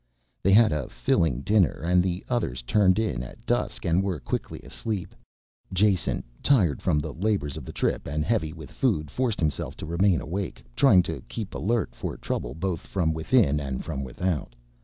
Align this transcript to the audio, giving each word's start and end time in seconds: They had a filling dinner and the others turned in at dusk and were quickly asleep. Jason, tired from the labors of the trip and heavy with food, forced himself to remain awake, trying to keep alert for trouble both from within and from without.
They 0.41 0.51
had 0.53 0.71
a 0.71 0.89
filling 0.89 1.41
dinner 1.41 1.83
and 1.85 2.01
the 2.01 2.25
others 2.27 2.63
turned 2.63 2.97
in 2.97 3.21
at 3.21 3.45
dusk 3.45 3.85
and 3.85 4.01
were 4.01 4.19
quickly 4.19 4.59
asleep. 4.61 5.13
Jason, 5.71 6.23
tired 6.41 6.81
from 6.81 6.97
the 6.97 7.11
labors 7.13 7.55
of 7.55 7.65
the 7.65 7.71
trip 7.71 8.07
and 8.07 8.25
heavy 8.25 8.51
with 8.51 8.71
food, 8.71 9.11
forced 9.11 9.39
himself 9.39 9.77
to 9.77 9.85
remain 9.85 10.19
awake, 10.19 10.63
trying 10.75 11.03
to 11.03 11.21
keep 11.29 11.53
alert 11.53 11.93
for 11.93 12.17
trouble 12.17 12.55
both 12.55 12.81
from 12.81 13.13
within 13.13 13.59
and 13.59 13.85
from 13.85 14.03
without. 14.03 14.55